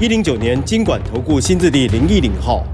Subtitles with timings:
[0.00, 2.66] 一零九年经管投顾新字第零一零号。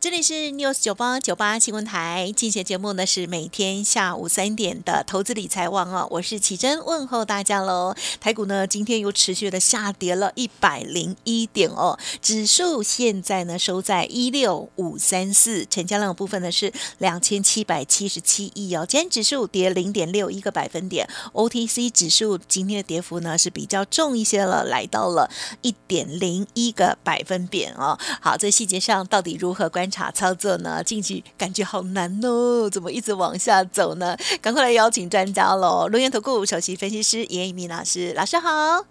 [0.00, 7.96] 这里是 News 九八九八新闻台，进行节目呢是每天下午三点的投资理财网哦，我是启珍，问候大家喽。
[8.20, 25.28] 台股呢今天又持续的下跌了一百零一点哦，指数现在呢收在一六五三四，成交量的部分呢是两千七百七十七亿哦，今天指数跌零点六一个百分点，OTC 指数今天的跌幅呢是比较重一些了，来到了
[25.62, 27.98] 一点零一个百分点哦。
[28.20, 30.84] 好，这细节上到底如何关观察操作呢？
[30.84, 34.14] 近期感觉好难哦，怎么一直往下走呢？
[34.42, 35.88] 赶快来邀请专家喽！
[35.88, 38.84] 龙岩投顾首席分析师严一鸣老师，老师好。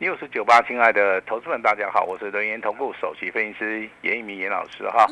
[0.00, 5.06] 六十九八，亲爱的投资们，大家好，我是龙岩投顾首席分析师严一鸣严老师哈。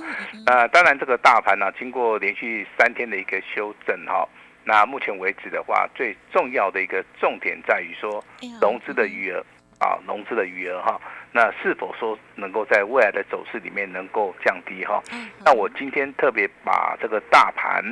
[0.44, 4.28] 呃，当然这个大盘呢，经过连续三天的一个修正哈，
[4.64, 8.22] 那目前为止的话，最重要的一个重点在于说
[8.60, 9.42] 融资的余额
[9.82, 11.00] 啊，融资的余额哈。
[11.32, 15.02] 那是否说能够在未来的走势里面能够降低哈？
[15.44, 17.82] 那我今天特别把这个大盘，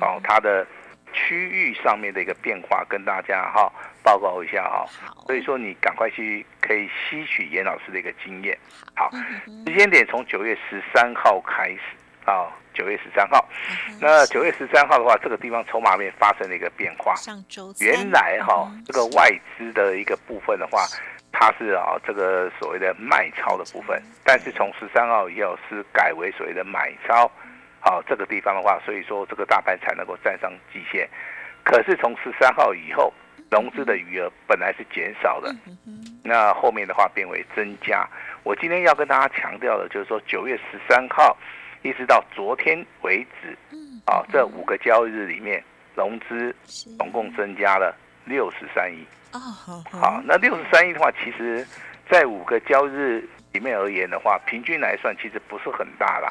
[0.00, 0.66] 哦，它的
[1.12, 4.84] 区域上面的一个变化跟大家哈报告一下哈。
[5.26, 8.56] 所以说你赶快去可以吸取严老师的一个经验。
[8.94, 9.10] 好，
[9.66, 11.80] 时间点从九月十三号开始
[12.24, 13.48] 啊，九月十三号。
[14.00, 17.14] 那九月十三号的话，这个地方筹码面发生了一个变化。
[17.16, 20.86] 上周原来哈这个外资的一个部分的话。
[21.34, 27.28] 它是啊，这个所谓的卖超的部分，但是从十三号以后是改为所谓的买超，
[27.80, 31.08] 好，这个地方的话，所以说这个大盘才能够站上季线。
[31.64, 33.10] 可是从十三号以后，
[33.50, 35.52] 融资的余额本来是减少的，
[36.22, 38.06] 那后面的话变为增加。
[38.42, 41.34] 我今天要跟大家强调的就是说，九月十三号
[41.82, 43.56] 一直到昨天为止，
[44.06, 45.62] 啊，这五个交易日里面，
[45.94, 46.54] 融资
[46.96, 47.94] 总共增加了
[48.24, 49.04] 六十三亿。
[49.32, 49.38] 哦，
[49.90, 51.66] 好，那六十三亿的话，其实，
[52.10, 56.28] 在五个交易日里面而言的话，平均来算其实不是很大啦。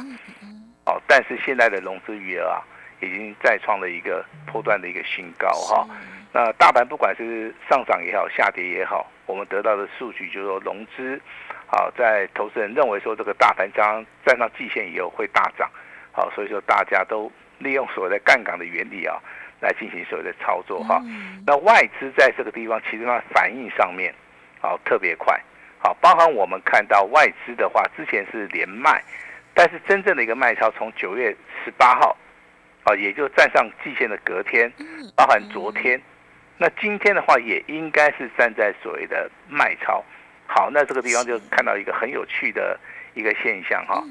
[0.86, 2.64] 哦，但是现在的融资余额啊，
[3.02, 5.88] 已经再创了一个破断的一个新高哈。
[6.34, 11.20] 那大盘不管是上涨也好，下跌也好，我们得到的数据就是说融资，
[11.72, 15.72] 好，在投资人认为说这个大盘将站上季线以后会大涨，
[16.12, 19.18] 好，所以说大家都利用所谓的杠杆的原理啊。
[19.62, 21.00] 来进行所谓的操作哈，
[21.46, 24.12] 那外资在这个地方其实它反应上面，
[24.60, 25.40] 好特别快，
[25.78, 29.04] 好，包含我们看到外资的话，之前是连卖，
[29.54, 31.30] 但是真正的一个卖超从九月
[31.64, 32.18] 十八号，
[32.86, 34.74] 啊，也就站上季线的隔天，
[35.16, 36.02] 包含昨天，
[36.58, 40.04] 那今天的话也应该是站在所谓的卖超，
[40.54, 42.78] 好，那这个地方就看到一个很有趣的。
[43.14, 44.02] 一个现象哈，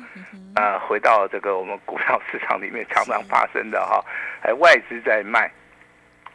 [0.56, 4.04] 呃，回到这个我们股票市场里面常常发生的哈，
[4.42, 5.50] 哎外资在卖，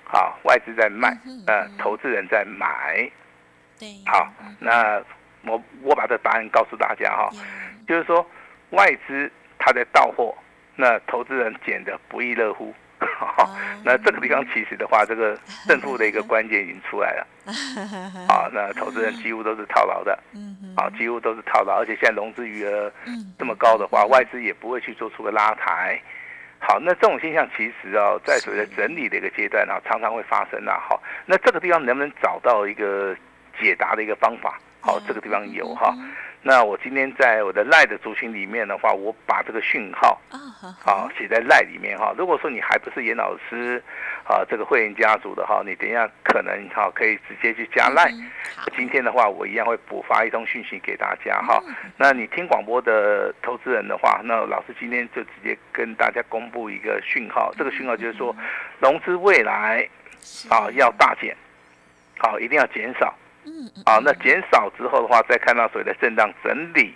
[0.03, 3.07] 好，外资在卖，呃，投资人在买，
[3.79, 4.27] 对，好，
[4.57, 4.99] 那
[5.43, 7.29] 我我把这答案告诉大家哈，
[7.87, 8.27] 就是说
[8.71, 10.35] 外资他在到货，
[10.75, 12.73] 那投资人捡的不亦乐乎。
[13.85, 15.37] 那这个地方其实的话，这个
[15.67, 17.27] 胜负的一个 关键已经出来了。
[18.27, 20.17] 啊，那投资人几乎都是套牢的。
[20.33, 22.91] 嗯啊，几乎都是套牢，而且现在融资余额
[23.39, 26.01] 这么高的话，外资也不会去做出个拉抬。
[26.59, 30.79] 好，那这种现象其实啊，在所谓的整理的一个阶段啊，常常会发生啊。
[30.89, 33.15] 好，那这个地方能不能找到一个
[33.59, 34.59] 解答的一个方法？
[34.81, 35.95] 好，这个地方有哈。
[36.47, 40.21] 那我今天在我的赖的族群里面的话，我把这个讯号
[40.85, 42.13] 啊写在赖里面哈。
[42.15, 43.81] 如果说你还不是严老师
[44.23, 48.11] 啊这个会员家族的哈，你等一下可能哈可以直接去加赖。
[48.77, 51.59] 今天的话，我一样会补发一通讯息给大家哈。
[51.97, 57.51] 那你听广播的投资人的话，那老师今天就直接跟大家公布一个讯号。
[57.57, 58.35] 这个讯号就是说，
[58.79, 59.89] 融资未来
[60.51, 61.35] 啊要大减，
[62.19, 63.11] 好一定要减少。
[63.45, 66.95] 嗯，好，那减少之后的话，再看到所谓的震荡整理，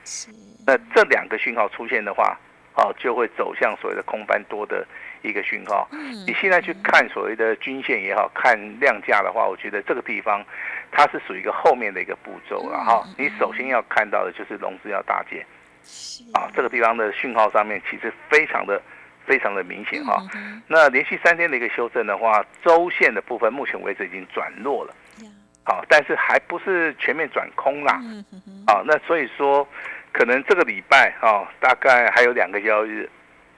[0.66, 2.38] 那这两个讯号出现的话，
[2.74, 4.86] 好，就会走向所谓的空翻多的
[5.22, 5.88] 一个讯号。
[5.92, 10.44] 嗯，你现在去看所谓的均线也好看量价的话，我觉得这个地方
[10.92, 13.04] 它是属于一个后面的一个步骤了哈。
[13.18, 15.46] 你首先要看到的就是融资要大减，
[16.34, 18.82] 啊，这个地方的讯号上面其实非常的
[19.26, 20.20] 非常的明显哈。
[20.68, 24.96] 那连续三天的一个修正的话，周线的部分目前为止已经转弱了。
[25.70, 29.68] 好，但是还不是全面转空啦，嗯哼哼，好，那所以说
[30.12, 33.08] 可能这个礼拜啊，大概还有两个交易日，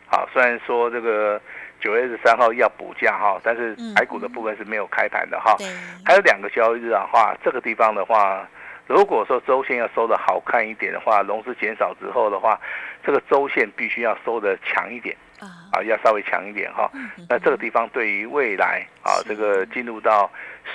[0.08, 1.42] 好，虽然说这个
[1.80, 5.66] 九月二十三号要补假哈，但是嗯台股的部分是没有开盘的哈，对，
[6.04, 8.46] 还有两个交易日的话，这个地方的话，
[8.88, 12.60] 如果说周线要收的好看一点的话，融资减少之后的话，
[13.06, 16.92] 这个周线必须要收的强一点啊，啊，要稍微强一点哈。
[17.30, 20.30] 那这个地方对于未来啊，这个进入到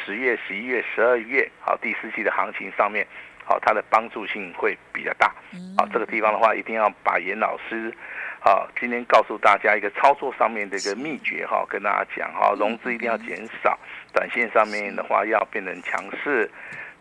[0.05, 3.07] 十月、十一月、十二月好第四季的行情上面，
[3.45, 5.29] 好它的帮助性会比较大。
[5.77, 7.93] 好啊，这个地方的话，一定要把严老师
[8.41, 13.79] 好今天告诉大家一个操作上面的一个秘诀哈，跟大家讲哈，融资一定要减少，
[14.13, 16.51] 短线上面的话要变成强势，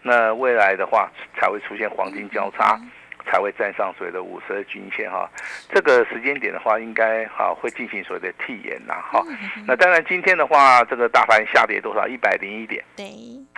[0.02, 2.80] 那未来的话才会出现黄金交叉。
[3.26, 5.30] 才会站上所谓的五十日均线哈，
[5.70, 9.24] 这个时间点的话，应该哈会进行所谓的替延呐哈。
[9.68, 12.08] 那当然今天的话，这个大盘下跌多少？
[12.08, 12.84] 一百零一点。
[12.96, 13.06] 对，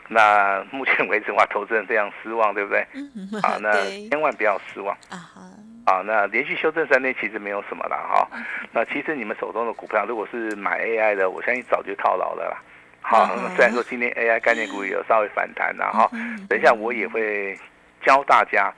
[0.07, 2.85] 那目前为止的话，投资人非常失望，对不对？
[2.93, 3.73] 嗯哼啊，那
[4.09, 4.95] 千万不要失望。
[5.09, 5.41] 啊哈，
[5.85, 8.27] 啊，那连续修正三天其实没有什么了哈。
[8.71, 12.57] 那其实你们手中的股票，如果是买 AI 的，我相信早就套牢了啦。
[13.01, 17.57] 好，然说今天 AI 概念股也有稍微反弹了哈，嗯等一下我也会
[18.05, 18.73] 教大家，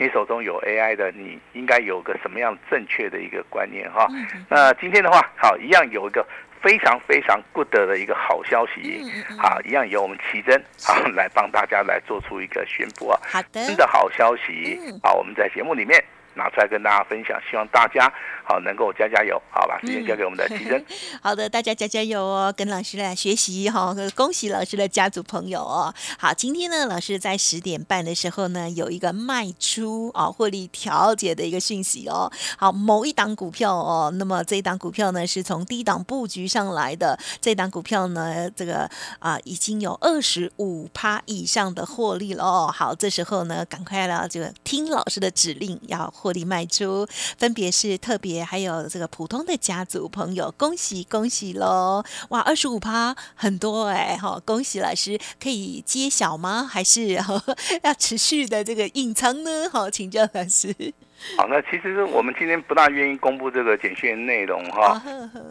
[0.00, 4.06] 你手中有 AI 的，你应该有个什么样正确的一个观念哈。
[4.10, 6.26] 嗯那今天的话，好，一样有一个
[6.62, 13.20] 非常非常 good 的一个好消息，嗯好，一样由我们奇珍好来帮大家来做出一个宣布啊。
[13.22, 16.02] 好的，真的好消息嗯，好，我们在节目里面
[16.34, 18.12] 拿出来跟大家分享，希望大家
[18.44, 20.84] 好能够加加油，好把时间交给我们的奇珍。
[21.22, 25.92] 好的，大家加加油哦，跟老师来学习哈、恭喜老师的家族朋友哦。
[26.18, 32.30] 好，今天呢，老师在十点半的时候呢，有一个卖出啊获利调节的一个讯息哦。
[32.56, 38.88] 好，某一档股票哦，那么这一档股票呢是从低档布局上来的，这档股票呢，这个
[39.18, 42.72] 啊已经有二十五趴以上的获利了哦。
[42.72, 47.06] 好，这时候呢，赶快了，这个听老师的指令，要获利卖出，
[47.38, 52.04] 分别是特别还有这个普通的家族朋友，恭喜恭喜喽！
[52.28, 56.68] 哇，二十五趴很多哎，哈，恭喜老师，可以揭晓吗？
[56.70, 57.18] 还是
[57.82, 59.70] 要持续的这个隐藏呢？
[59.72, 60.92] 好，请教老师。
[61.36, 65.00] 好，那其实我们今天不大愿意公布这个简讯内容哈，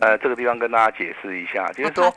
[0.01, 2.13] 呃，这个地方跟大家解释一下，就是说。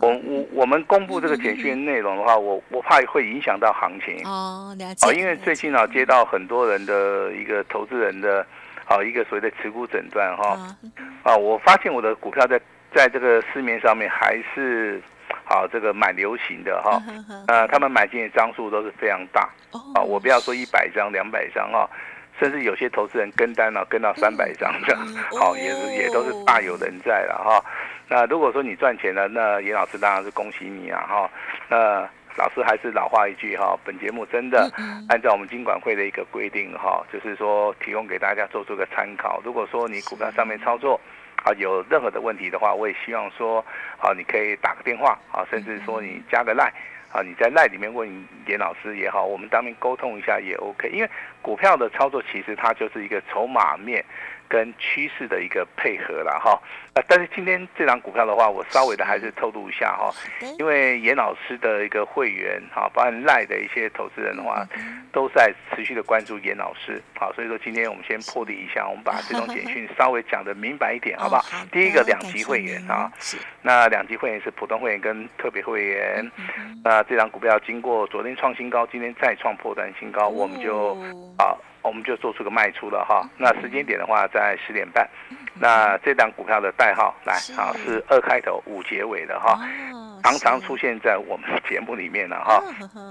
[0.00, 4.20] 我我我们公布这个简讯内容的话，我我怕会影响到行情。
[4.24, 5.06] 哦，了解。
[5.06, 8.44] 哦，因为最近啊接到很多人的一个投资人的，
[8.84, 10.76] 好一个所谓的持股诊断哈，啊，
[11.24, 12.60] 啊，我发现我的股票在
[12.94, 15.02] 在这个市面上面还是
[15.44, 17.02] 好这个蛮流行的哈。
[17.48, 19.48] 呃，他们买进的张数都是非常大。
[19.72, 19.80] 哦。
[19.94, 21.88] 啊，我不要说一百张、两百张啊，
[22.38, 24.96] 甚至有些投资人跟单啊，跟到三百张的，
[25.38, 27.64] 好、 也是也都是大有人在了哈。
[28.08, 31.30] 那如果说你赚钱了，那严老师当然是恭喜你啊哈。
[31.68, 34.70] 那老师还是老话一句哈，本节目真的
[35.08, 39.40] 按照我们金管会的一个规定哈，就是说提供给大家做出个参考。
[39.44, 41.00] 如果说你股票上面操作，
[41.44, 43.64] 啊，有任何的问题的话，我也希望说，
[43.98, 46.72] 啊，你可以打个电话啊，甚至说你加个赖
[47.14, 48.08] 啊，你在赖里面问
[48.48, 50.88] 严老师也好，我们当面沟通一下也 OK。
[50.88, 51.08] 因为
[51.40, 54.04] 股票的操作其实它就是一个筹码面
[54.54, 56.52] 跟趋势的一个配合了哈。
[56.94, 60.14] 啊，但是今天这档股票的话，我稍微的还是透露一下哈，
[60.60, 64.64] 因为严老师的一个会员哈，包含赖的一些投资人的话，
[65.12, 67.02] 都在持续的关注严老师。
[67.18, 71.40] 好，所以说今天我们先破例一下，我们把这种简讯 稍微讲的明白一点，好不好？
[71.40, 76.24] 哦第一个两级会员啊，是那两级会员是普通会员跟特别会员。
[76.38, 83.28] 嗯那这张股票经过昨天创新高，今天再创破断新高，我们就哦啊，我们就做出个卖出了哈。
[83.38, 85.08] 那时间点的话在十点半。
[85.56, 89.56] 那这档股票的代号来是啊是二开头五结尾的哈，
[89.92, 92.60] 哦常常出现在我们节目里面了哈。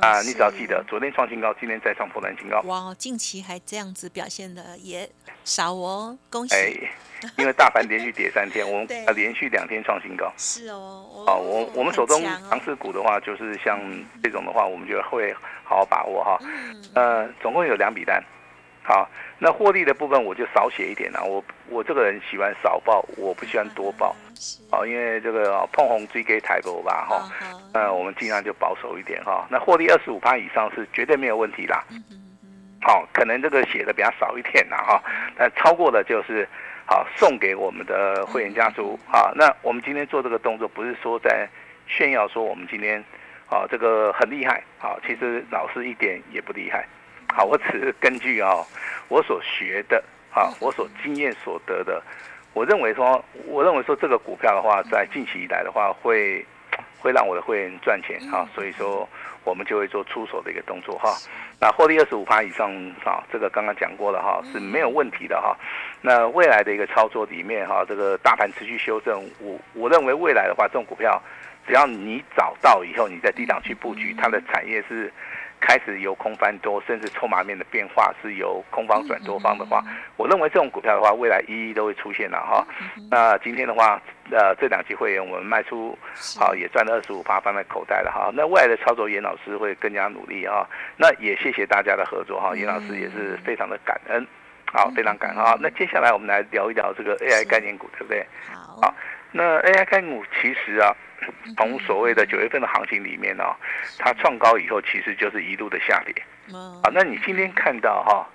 [0.01, 2.60] 啊，你只要记得昨天创新高，今天再创破断新高。
[2.65, 5.10] 哇，近期还这样子表现的也
[5.46, 6.56] 少哦，恭喜！
[6.56, 10.30] 哎，因为大盘连续跌三天， 我们连续两天创新高。
[10.36, 13.80] 是哦，啊，我我们手中很强势股的话，就是像
[14.22, 16.38] 这种的话，我们就会好好把握哈。
[16.42, 18.22] 嗯呃，总共有两笔单，
[18.85, 19.09] 好，
[19.39, 21.21] 那获利的部分我就少写一点啦。
[21.23, 27.31] 我我这个人喜欢少报，我不喜欢多报，是哦，因为这个哦碰红追给抬头吧哈。
[27.73, 29.47] 呃，我们尽量就保守一点哈。
[29.49, 31.81] 那获利二十五趴以上是绝对没有问题啦。
[32.81, 35.01] 好、可能这个写的比较少一点啦哈，
[35.37, 36.45] 但超过的就是
[36.85, 38.99] 好送给我们的会员家族。
[39.07, 41.47] 好，那我们今天做这个动作，不是说在
[41.87, 43.01] 炫耀说我们今天
[43.45, 44.61] 好这个很厉害。
[44.77, 46.85] 好，其实老师一点也不厉害。
[47.33, 48.55] 好，我只是根据啊
[49.07, 52.01] 我所学的啊我所经验所得的，
[52.53, 56.45] 我认为说，我认为说这个股票的话，在近期以来的话会。
[57.03, 59.05] 会让我的会员赚钱哈，所以说
[59.43, 61.13] 我们就会做出手的一个动作哈。
[61.59, 62.73] 那获利二十五趴以上
[63.03, 65.53] 啊，这个刚刚讲过了哈，是没有问题的哈。
[66.01, 71.21] 那未来的一个操作里面哈，这个大盘持续修正，我我认为未来的话，这种股票
[71.67, 75.11] 只要你找到以后，你在低档去布局，它的产业是。
[75.65, 79.82] 开始由空翻多，甚至筹码面的变化是由空方转多方的话，
[80.17, 82.67] 我认为这种股票的话，未来一一都会出现了哈。
[83.10, 85.98] 那今天的话，呃，这两期会员我们卖出，
[86.38, 88.29] 好也赚了二十五趴放在口袋了哈。
[88.34, 90.67] 那未来的操作，严老师会更加努力哈。
[90.98, 94.27] 那也谢谢大家的合作哈，严老师也是非常的感恩，
[94.65, 95.58] 好，非常感恩哈。
[95.62, 98.25] 那接下来我们来聊一聊这个 AI 概念股，对不对？
[98.51, 98.93] 好，
[99.33, 100.95] 那 AI 概念股其实啊。
[101.55, 103.45] 从所谓的九月份的行情里面呢，
[103.97, 106.13] 它创高以后，其实就是一路的下跌。
[106.53, 108.27] 啊，那你今天看到哈，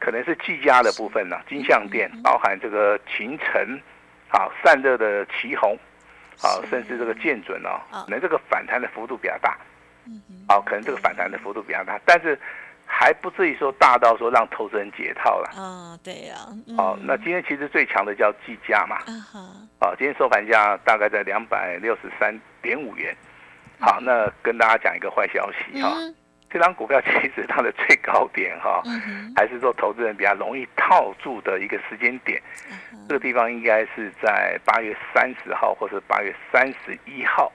[0.00, 3.80] 可能是技嘉的部分呢，金相电包含这个秦城，
[4.30, 5.78] 啊，散热的旗宏，
[6.42, 9.56] 啊，甚至这个建准哦，可能这个反弹的幅度比较大。
[10.08, 12.36] 嗯啊，可能这个反弹的幅度比较大，但是
[12.96, 15.50] 还不至于说大到说让投资人解套了。
[15.60, 16.36] 啊，对呀。
[16.78, 18.98] 哦，那今天其实最强的叫技嘉嘛。
[19.80, 22.32] 好，今天收盘价大概在两百六十三
[22.62, 23.14] 点五元。
[23.80, 25.92] 好，那跟大家讲一个坏消息哈，
[26.48, 28.80] 这张股票其实它的最高点哈，
[29.34, 32.40] 还是说投资人比较容易套住的一个时间点，
[33.08, 37.52] 这个地方应该是在八月三十号或者八月三十一号。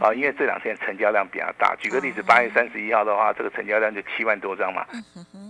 [0.00, 1.76] 啊，因为这两天成交量比较大。
[1.76, 4.86] 举个例子，八月三十一号的话，这个成交量就七万多张嘛。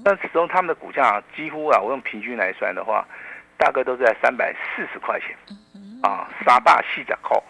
[0.04, 3.07] 但始终他们的股价几乎啊，我用平均来算的话，
[3.57, 5.37] 大概都在三百四十块钱。
[6.02, 7.45] 啊，沙坝细仔扣，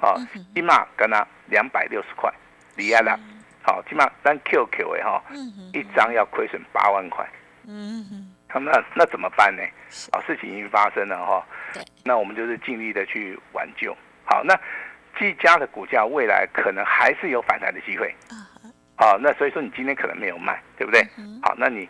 [0.00, 0.16] 啊，
[0.54, 2.32] 起码跟他两百六十块，
[2.74, 3.18] 厉害了。
[3.62, 5.22] 好，起码单 QQ 哎哈，
[5.74, 7.28] 一张要亏损八万块。
[7.68, 9.62] 嗯哼，那那怎么办呢？
[10.12, 11.46] 啊，事情已经发生了哈。
[12.02, 13.94] 那我们就是尽力的去挽救。
[14.24, 14.58] 好，那
[15.20, 18.12] 技嘉的股价未来可能还是有反弹的机会。
[18.96, 21.00] 好，那所以说你今天可能没有卖，对不对？
[21.42, 21.88] 好，那你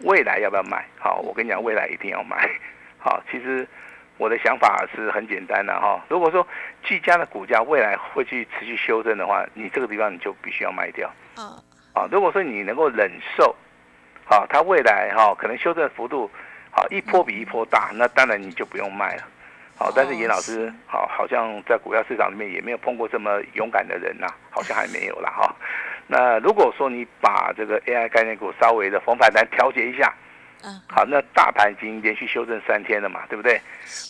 [0.00, 0.84] 未来要不要卖？
[0.98, 2.50] 好，我跟你讲，未来一定要买。
[2.98, 3.66] 好，其实。
[4.18, 6.46] 我的想法是很简单的哈，如果说
[6.86, 11.10] 技嘉的股价未来会去持续修正的话，你这个地方你就必须要卖掉。
[11.38, 11.44] 嗯，
[11.92, 13.56] 啊，如果说你能够忍受，
[14.24, 16.30] 好，它未来哈可能修正幅度
[16.70, 19.22] 好一波比一波大，那当然你就不用卖了。
[19.82, 25.52] 好，但是严老师好，好像在股票市场里面也没有碰过这么勇敢的人呐，好像还没有了哈。
[26.06, 30.14] 那如果说你把这个 AI 概念股稍微的逢反弹调节一下。
[30.64, 33.60] 嗯好，那大盘已经连续修正三天了嘛，对不对？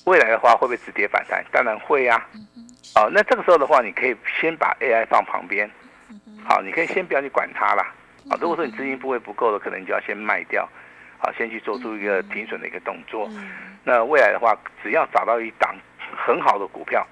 [0.04, 1.42] 未来的话会不会止跌反弹？
[1.50, 2.22] 当然会呀。
[2.94, 5.70] 好，那这个时候的话，你可以先把 AI 放旁边。
[6.44, 7.94] 好，你可以先不要去管它啦。
[8.28, 10.68] 啊，如果说你资金部位不够的，可能你就要先卖掉。
[11.16, 13.30] 好，先去做出一个停损的一个动作。
[13.84, 15.74] 那未来的话，只要找到一档
[16.16, 17.06] 很好的股票，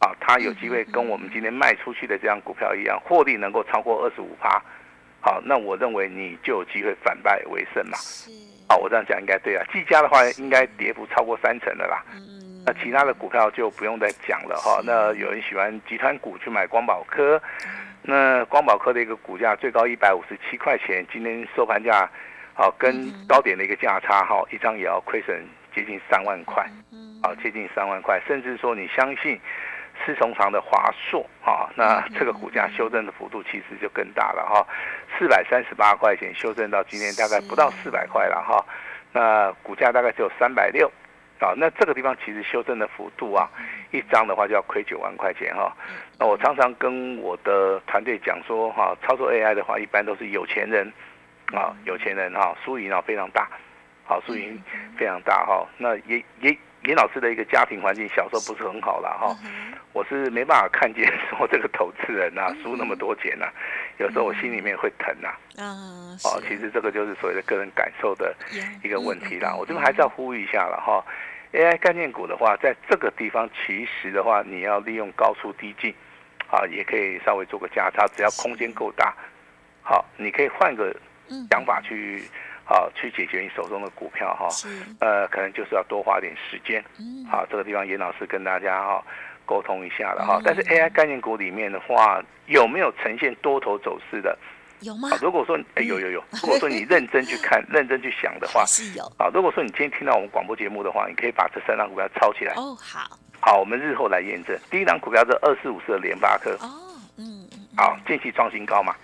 [0.00, 4.60] 啊，它有机会跟我们今天卖出去的这张股票一样，获利能够超过二十五趴。
[5.20, 7.98] 好，那我认为你就有机会反败为胜嘛。
[8.68, 9.64] 啊，我这样讲应该对啊。
[9.72, 12.02] 技嘉的话，应该跌幅超过三成的啦。
[12.14, 14.80] 嗯，那其他的股票就不用再讲了哈。
[14.84, 17.40] 那有人喜欢集团股去买光宝科，
[18.02, 22.08] 那光宝科的一个股价最高一百五十七块钱，今天收盘价，
[22.54, 26.64] 好跟高点的一个价差哈，一张也要亏损接近三万块。
[27.22, 29.40] 啊，接近三万块，甚至说你相信。
[30.02, 34.66] 四重长的华硕啊，那这个股价修正的幅度其实就更大了哈，
[35.18, 38.64] 四百三十八块钱修正到今天大概不到四百块了哈，
[39.12, 40.90] 那股价大概只有三百六，
[41.38, 43.46] 啊，那这个地方其实修正的幅度啊，
[43.90, 45.70] 一张的话就要亏九万块钱哈，
[46.18, 50.90] 那我常常跟我的团队讲说哈，操作 AI 的话一般都是有钱人
[51.52, 53.46] 啊，有钱人哈，输赢啊非常大，
[54.10, 54.60] 好，输赢
[54.98, 56.58] 非常大哈，那也也。
[56.84, 59.36] 严老师的一个家庭环境小时候不是很好了哈，
[59.92, 63.44] 我是没办法看见说这个投资人呐输那么多钱呐，
[63.98, 65.28] 有时候我心里面会疼呐。
[65.62, 68.34] 啊，哦，其实这个就是所谓的个人感受的
[68.82, 69.54] 一个问题啦。
[69.54, 71.04] 我这边还是要呼吁一下了哈
[71.52, 75.94] ，AI 概念股的话，在这个地方其实的话，你要利用高出低进，
[76.50, 79.14] 啊，也可以稍微做个价差，只要空间够大，
[79.82, 80.96] 好，你可以换个
[81.50, 82.24] 想法去。
[82.72, 84.46] 好，去解决你手中的股票哈，
[85.00, 86.80] 呃，可能就是要多花点时间。
[87.00, 89.02] 嗯，好，这个地方严老师跟大家哈
[89.44, 90.40] 沟通一下了哈。
[90.44, 94.38] 但是 AI 概念股里面的话，有没有呈现多头走势的？
[94.82, 95.08] 有吗？
[95.20, 99.04] 如果说哎有有有，如果说你认真去看、认真去想的话，是有。
[99.18, 102.54] 啊，如果说你今天听到我们广播节目的话，你可以把这三张股票抄起来。
[102.54, 103.18] 哦，好。
[103.40, 104.56] 好，我们日后来验证。
[104.70, 106.52] 第一张股票是二四五四的联发科。
[106.60, 106.70] 哦，
[107.18, 107.48] 嗯。
[107.76, 108.94] 好，近期创新高嘛。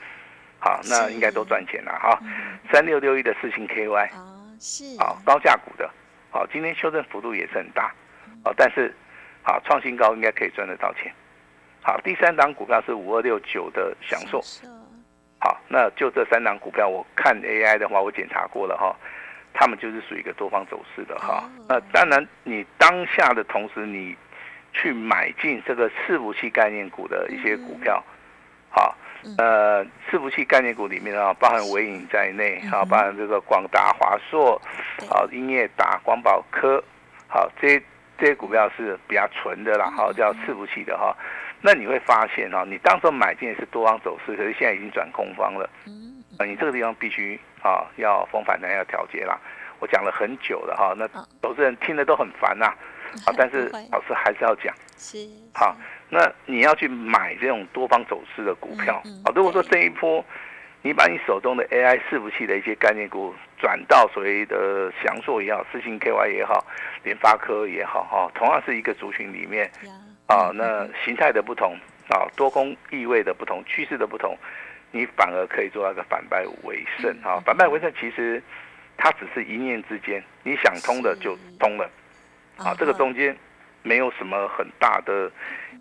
[0.66, 2.18] 好，那应该都赚钱了哈。
[2.72, 4.10] 三六六一的四星 KY 啊，
[4.58, 4.98] 是。
[4.98, 5.88] 好高价股的，
[6.28, 7.94] 好今天修正幅度也是很大，
[8.44, 8.92] 好，但是
[9.44, 11.12] 好创新高应该可以赚得到钱，
[11.82, 14.42] 好，第三档股票是五二六九的享受。
[15.38, 18.96] 好，那就这三档股票，我看 AI 的话，我检查过了哈，
[19.54, 21.48] 他们就是属于一个多方走势的哈。
[21.68, 24.16] 那当然，你当下的同时，你
[24.72, 28.02] 去买进这个伺服器概念股的一些股票，
[28.68, 28.96] 好，
[29.38, 34.60] 呃，伺服器概念股里面啊，包含伟影在内，啊，包含这个广达、华硕，
[35.08, 36.82] 好，英业达、光宝科，
[37.28, 37.82] 好，这些
[38.18, 41.16] 这些股票是比较纯的啦，好，叫伺服器的哈。
[41.60, 45.68] 那你会发现哈，你当时买进是多方走势，可是现在已经转空方了。
[45.86, 49.38] 嗯，啊，你这个地方必须啊要逢反弹要调节啦。
[49.78, 51.06] 我讲了很久了哈，那
[51.42, 52.66] 投资人听的都很烦呐。
[53.26, 54.74] 啊， 但是老师还是要讲。
[54.96, 55.28] 是。
[55.54, 55.76] 好，
[56.08, 59.02] 那你要去买这种多方走势的股票。
[59.24, 60.24] 啊，如果说这一波
[60.82, 66.64] 你把你手中的 AI 伺服器的一些概念股转到所谓的翔硕也好、四星 KY 也好、
[67.02, 69.70] 联发科也好，哈，同样是一个族群里面。
[70.26, 71.76] 啊，那形态的不同
[72.08, 74.36] 啊，多空意味的不同，趋势的不同，
[74.90, 77.40] 你反而可以做那个反败为胜啊！
[77.46, 78.42] 反败为胜其实
[78.96, 81.88] 它只是一念之间，你想通的就通了
[82.58, 82.74] 啊！
[82.76, 83.36] 这个中间
[83.86, 85.30] 没有什么很大的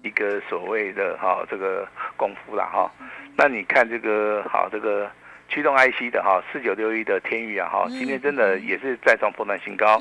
[0.03, 2.91] 一个所谓的哈这个功夫啦哈。
[3.35, 5.09] 那你看这个好这个
[5.49, 9.97] 驱动 IC 的哈四九六一的天宇啊哈，今天真的也是再创破断新高。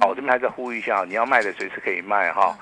[0.00, 2.56] 好，我这边还在呼吁一下，你要卖的随时可以卖哈。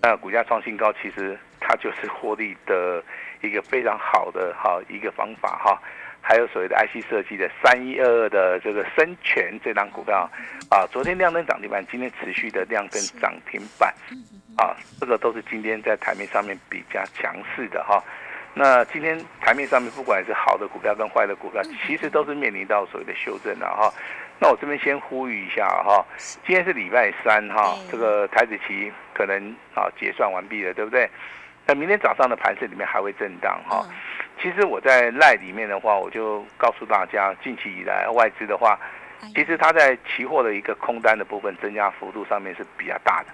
[0.00, 3.02] 那股价创新高，其实它就是获利的
[3.42, 5.82] 一个非常好的哈一个方法哈。
[6.20, 10.28] 还有所谓的 IC 设计的三一二二的这个深全这张股票
[10.70, 13.94] 啊，昨天亮灯涨停板，今天持续的亮灯涨停板
[14.56, 18.02] 啊，这个都是今天在台面上面比较强势的哈。
[18.54, 23.92] 那今天台面上面不管是好的股票跟坏的股票，其实都是面临到所谓的修正的哈。
[24.40, 26.04] 那我这边先呼吁一下哈，
[26.46, 31.08] 今天是礼拜三哈，这个台子期可能啊结算完毕了，对不对？
[31.66, 33.86] 那明天早上的盘市里面还会震荡哈。
[34.40, 38.78] 其实我在赖里面的话，我就告诉大家，近期以来外资的话，
[39.34, 43.28] 其实它在期货的一个空单的部分增加幅度上面是比较大的。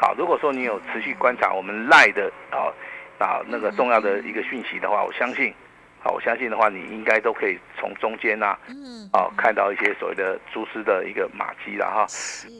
[0.00, 2.70] 好，如果说你有持续观察我们赖的啊
[3.18, 5.52] 啊那个重要的一个讯息的话，我相信。
[6.00, 12.06] 好，我相信的话，你应该都可以从中间呐，嗯，哦，看到一些所谓的蛛丝的一个马迹了哈。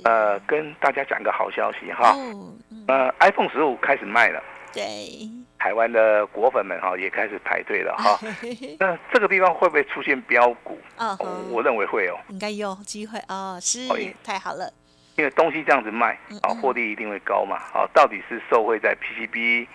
[0.04, 2.16] 呃，跟大家讲个好消息哈，
[2.88, 4.42] 呃，iPhone 十五开始卖了，
[4.74, 4.82] 对，
[5.58, 8.18] 台湾的果粉们哈也开始排队了哈。
[8.78, 10.78] 那这个地方会不会出现标股？
[10.96, 11.18] 啊，
[11.50, 13.88] 我认为会哦，应该有机会哦，是，
[14.24, 14.72] 太好了，
[15.16, 17.56] 因为东西这样子卖，啊，获利一定会高嘛。
[17.74, 19.66] 啊，到底是受惠在 PCB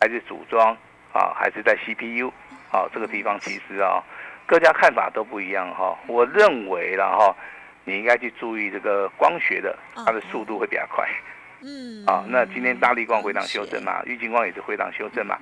[0.00, 0.76] 还是组装
[1.12, 2.32] 啊，还是在 CPU？
[2.70, 4.02] 好，这个地方其实啊，
[4.46, 5.98] 各家看法都不一样哈。
[6.06, 7.36] 我认为了哈，
[7.84, 11.04] 你应该去注意这个光学的，它的速度会比较快。
[11.06, 11.32] 嗯。
[12.06, 15.38] 啊，那今天大力光回档修正嘛，玉金光也是回档修正嘛。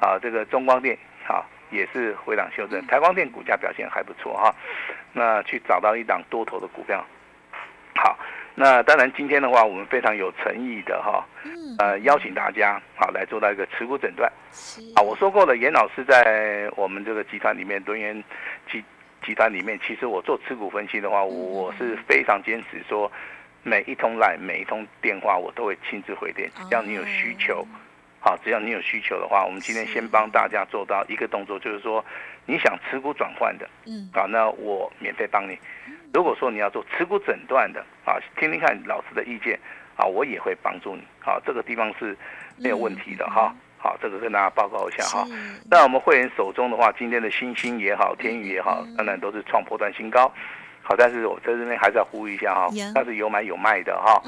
[0.00, 4.54] 好，这个中光电好也是回档修正，台光电股价表现还不错哈。
[5.12, 7.04] 那去找到一档多头的股票，
[7.94, 8.18] 好。
[8.54, 11.24] 那当然，今天的话，我们非常有诚意的哈，
[11.78, 14.30] 呃，邀请大家好来做到一个持股诊断。
[14.94, 18.22] 啊，我说过了，严老师在我们这个集团里面，轮研
[18.70, 18.84] 集
[19.24, 23.10] 集团里面，其实我做持股分析的话，我是非常坚持说，
[23.62, 27.66] 每一通来，每一通电话，我都会亲自回电，只要你有需求，
[28.20, 32.04] 好，只要你有需求的话，我们今天先帮大家做到一个动作，就是说，
[32.44, 35.58] 你想持股转换的，嗯，好，那我免费帮你。
[36.12, 39.58] 如果说你要做持股诊断的啊，听听看老师的意见
[39.96, 42.16] 啊，我也会帮助你啊，这个地方是
[42.58, 43.54] 没有问题的哈。
[43.78, 45.26] 好，这个跟大家报告一下哈。
[45.68, 50.32] 那我们会员手中的话，今天的星星也好，天宇也好，当然都是创破断新高。
[50.92, 54.22] 好，但是我在这边还是要呼吁一下哈，但是有买有卖的哈。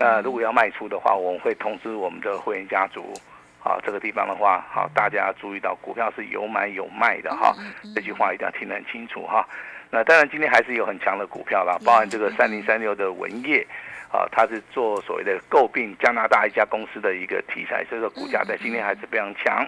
[0.00, 3.14] 那如果要卖出的话，我们会通知我们的会员家族。
[3.60, 7.54] 好，这个地方的话，好，大家注意到股票是有买有卖的哈。
[7.94, 9.46] 这句话一定要听得很清楚哈。
[9.90, 13.64] 那当然，今天还是有很强的股票啦，包含这个三零三六的文业，
[14.10, 19.64] 啊，它是做所谓的诟病加拿大一家公司的一个题材，所以说股价在今天还是非常强，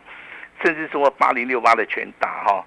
[0.64, 2.64] 甚至说八零六八的全打哈，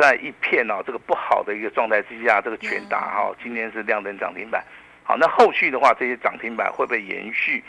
[0.00, 4.64] 在一片哦这个不好的一个状态之下，这个全打哈，今天是亮灯涨停板，
[5.04, 7.62] 好，那后续的话，这些涨停板会不会延续？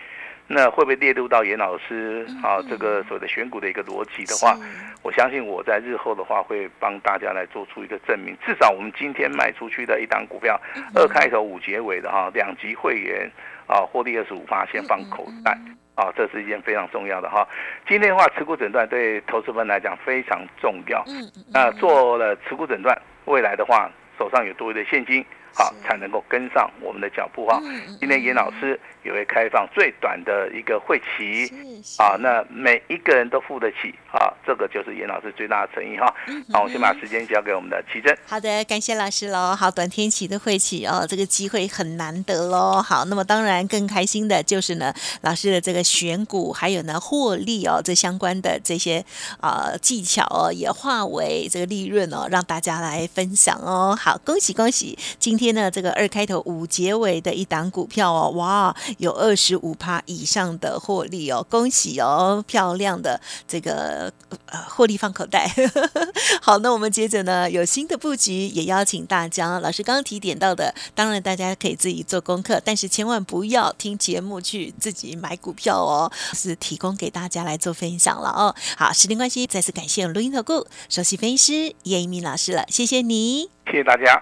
[0.47, 4.57] 那会不会列入到严老师啊这个所谓的选股的一个逻辑的话，
[5.01, 8.35] 我相信我在日后的话会帮大家来做出一个证明。
[8.45, 10.59] 至少我们今天卖出去的一档股票，
[10.95, 13.29] 二开头五结尾的哈，两级会员
[13.67, 15.57] 啊获利二十五发先放口袋
[16.01, 17.47] 啊，这是一件非常重要的哈。
[17.87, 21.03] 今天的话持股诊断对投资们来讲非常重要。
[21.07, 23.87] 嗯那做了持股诊断，未来的话
[24.17, 27.61] 手上有多余的现金好才能够跟上我们的脚步哈。
[27.99, 31.51] 今天严老师也会开放最短的一个会期
[31.97, 36.13] 啊，那每一个人都付得起啊，这个就是严老师最大的诚意哈。
[36.53, 38.15] 好，我先把时间交给我们的奇珍。
[38.25, 39.55] 好的，感谢老师喽。
[39.55, 42.81] 好，短天期的会期哦，这个机会很难得喽。
[42.81, 49.03] 好，那么当然更开心的就是呢，老师的这个选股还有呢获利哦，这相关的这些
[49.39, 53.97] 啊技巧哦，也化为这个利润哦，让大家来分享哦。
[53.99, 54.97] 好，恭喜恭喜！
[55.19, 64.13] 今天呢，这个二开头五结尾的一档股票哦，哇，有二十五趴以上的获利哦，恭喜哦，漂亮的这个
[64.45, 65.51] 呃获利放口袋。
[66.39, 78.53] 好，那我们接着呢，有新的布局，也邀请大家，老师刚刚提点到的，当然大家可以自己做功课，但是千万不要听节目去自己买股票哦，是提供给大家来做分享了哦。
[78.77, 84.21] 好，时间关系，再次感谢录音投顾首席分析师叶一鸣老师了，谢谢你，谢谢大家。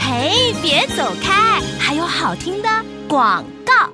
[0.00, 2.68] 嘿，别走开，还有好听的
[3.08, 3.90] 广告。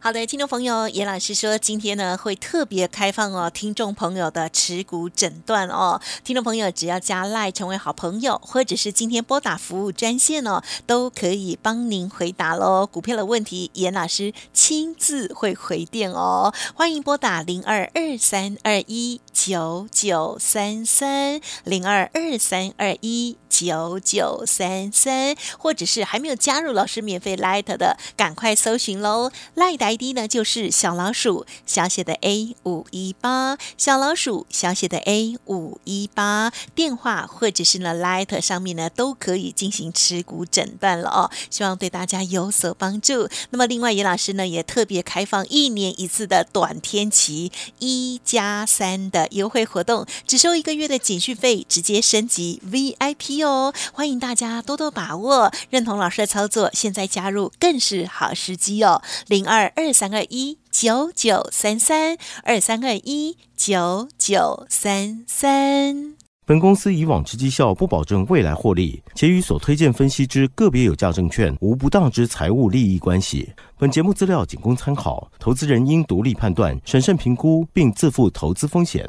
[0.00, 12.86] 好的，听众朋友，严老师说今天呢会特别开放哦，听众朋友的持股诊断哦，听众朋友只要加赖成为好朋友，或者是今天拨打服务专线哦，都可以帮您回答喽。
[12.86, 29.78] 股票的问题，严老师亲自会回电哦，欢迎拨打零二二三二一九九三三零二二三二一九九三三，或者是还没有加入老师免费 Light 的，赶快搜寻喽，Light。
[29.88, 43.30] ID 呢就是小老鼠小写的 A 五一八，小老鼠小写的 A 五一八，电话或者是呢 Light 上面呢都可以进行持股诊断了哦，希望对大家有所帮助。
[43.48, 59.72] 那么另外严老师呢也特别开放一年一次的短天期一加三的优惠活动，只收一个月的简讯费，直接升级 VIP 哦哦，欢迎大家多多把握，认同老师的操作，现在加入更是好时机哦，零二。
[59.78, 66.16] 二三二一九九三三，二三二一九九三三。
[66.44, 73.52] 本公司以往之绩效不保证未来获利，且与所推荐分析之个别有价证券无不当之财务利益关系。
[73.78, 79.08] 本节目资料仅供参考，投资人应独立判断、审慎评估，并自负投资风险。